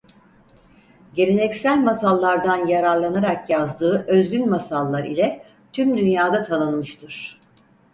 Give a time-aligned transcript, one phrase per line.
[1.15, 5.43] Geleneksel masallardan yararlanarak yazdığı özgün masallar ile
[5.73, 7.39] tüm dünyada tanınmıştır.